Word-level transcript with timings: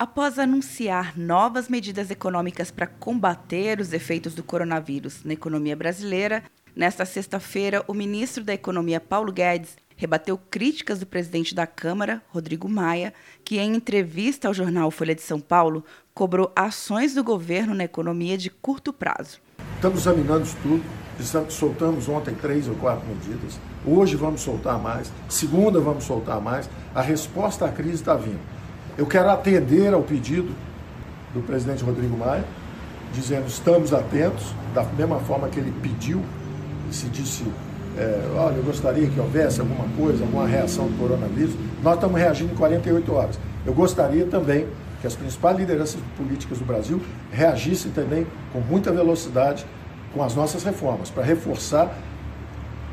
Após 0.00 0.38
anunciar 0.38 1.12
novas 1.14 1.68
medidas 1.68 2.10
econômicas 2.10 2.70
para 2.70 2.86
combater 2.86 3.78
os 3.80 3.92
efeitos 3.92 4.34
do 4.34 4.42
coronavírus 4.42 5.22
na 5.24 5.34
economia 5.34 5.76
brasileira, 5.76 6.42
nesta 6.74 7.04
sexta-feira, 7.04 7.84
o 7.86 7.92
ministro 7.92 8.42
da 8.42 8.54
Economia, 8.54 8.98
Paulo 8.98 9.30
Guedes, 9.30 9.76
rebateu 9.98 10.38
críticas 10.38 11.00
do 11.00 11.04
presidente 11.04 11.54
da 11.54 11.66
Câmara, 11.66 12.22
Rodrigo 12.30 12.66
Maia, 12.66 13.12
que, 13.44 13.58
em 13.58 13.76
entrevista 13.76 14.48
ao 14.48 14.54
jornal 14.54 14.90
Folha 14.90 15.14
de 15.14 15.20
São 15.20 15.38
Paulo, 15.38 15.84
cobrou 16.14 16.50
ações 16.56 17.12
do 17.12 17.22
governo 17.22 17.74
na 17.74 17.84
economia 17.84 18.38
de 18.38 18.48
curto 18.48 18.94
prazo. 18.94 19.38
Estamos 19.74 20.00
examinando 20.00 20.44
isso 20.44 20.56
tudo. 20.62 20.82
Soltamos 21.50 22.08
ontem 22.08 22.34
três 22.34 22.66
ou 22.66 22.74
quatro 22.76 23.06
medidas. 23.06 23.60
Hoje 23.84 24.16
vamos 24.16 24.40
soltar 24.40 24.78
mais. 24.78 25.12
Segunda 25.28 25.78
vamos 25.78 26.04
soltar 26.04 26.40
mais. 26.40 26.70
A 26.94 27.02
resposta 27.02 27.66
à 27.66 27.68
crise 27.70 27.96
está 27.96 28.14
vindo. 28.14 28.40
Eu 29.00 29.06
quero 29.06 29.30
atender 29.30 29.94
ao 29.94 30.02
pedido 30.02 30.54
do 31.32 31.40
presidente 31.40 31.82
Rodrigo 31.82 32.14
Maia, 32.18 32.44
dizendo 33.14 33.46
estamos 33.46 33.94
atentos, 33.94 34.54
da 34.74 34.82
mesma 34.82 35.18
forma 35.20 35.48
que 35.48 35.58
ele 35.58 35.72
pediu, 35.80 36.22
e 36.90 36.94
se 36.94 37.06
disse, 37.06 37.46
é, 37.96 38.20
olha, 38.36 38.56
eu 38.56 38.62
gostaria 38.62 39.08
que 39.08 39.18
houvesse 39.18 39.58
alguma 39.58 39.88
coisa, 39.96 40.22
alguma 40.22 40.46
reação 40.46 40.86
do 40.86 40.98
coronavírus, 40.98 41.54
nós 41.82 41.94
estamos 41.94 42.20
reagindo 42.20 42.52
em 42.52 42.56
48 42.56 43.14
horas. 43.14 43.38
Eu 43.64 43.72
gostaria 43.72 44.26
também 44.26 44.66
que 45.00 45.06
as 45.06 45.14
principais 45.14 45.56
lideranças 45.56 45.98
políticas 46.14 46.58
do 46.58 46.66
Brasil 46.66 47.00
reagissem 47.32 47.90
também 47.92 48.26
com 48.52 48.60
muita 48.60 48.92
velocidade 48.92 49.64
com 50.12 50.22
as 50.22 50.34
nossas 50.34 50.62
reformas, 50.62 51.08
para 51.08 51.24
reforçar 51.24 51.90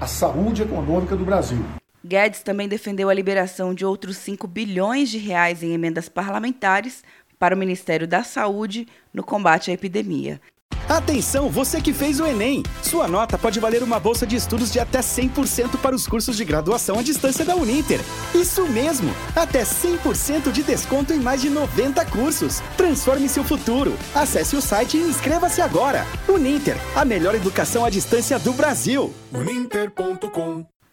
a 0.00 0.06
saúde 0.06 0.62
econômica 0.62 1.16
do 1.16 1.24
Brasil. 1.24 1.64
Guedes 2.06 2.42
também 2.42 2.68
defendeu 2.68 3.10
a 3.10 3.14
liberação 3.14 3.74
de 3.74 3.84
outros 3.84 4.16
5 4.18 4.46
bilhões 4.46 5.10
de 5.10 5.18
reais 5.18 5.62
em 5.62 5.72
emendas 5.72 6.08
parlamentares 6.08 7.02
para 7.38 7.54
o 7.54 7.58
Ministério 7.58 8.06
da 8.06 8.22
Saúde 8.22 8.86
no 9.12 9.22
combate 9.22 9.70
à 9.70 9.74
epidemia. 9.74 10.40
Atenção, 10.88 11.50
você 11.50 11.80
que 11.80 11.92
fez 11.92 12.20
o 12.20 12.26
Enem! 12.26 12.62
Sua 12.80 13.08
nota 13.08 13.36
pode 13.36 13.58
valer 13.58 13.82
uma 13.82 13.98
bolsa 13.98 14.24
de 14.24 14.36
estudos 14.36 14.72
de 14.72 14.78
até 14.78 15.00
100% 15.00 15.80
para 15.80 15.96
os 15.96 16.06
cursos 16.06 16.36
de 16.36 16.44
graduação 16.44 17.00
à 17.00 17.02
distância 17.02 17.44
da 17.44 17.56
Uninter. 17.56 18.00
Isso 18.32 18.68
mesmo! 18.68 19.12
Até 19.34 19.64
100% 19.64 20.52
de 20.52 20.62
desconto 20.62 21.12
em 21.12 21.18
mais 21.18 21.42
de 21.42 21.50
90 21.50 22.06
cursos. 22.06 22.60
Transforme 22.76 23.28
seu 23.28 23.42
futuro. 23.42 23.94
Acesse 24.14 24.54
o 24.54 24.62
site 24.62 24.96
e 24.96 25.00
inscreva-se 25.00 25.60
agora. 25.60 26.06
Uninter, 26.28 26.76
a 26.94 27.04
melhor 27.04 27.34
educação 27.34 27.84
à 27.84 27.90
distância 27.90 28.38
do 28.38 28.52
Brasil. 28.52 29.12
Uninter.com 29.32 30.75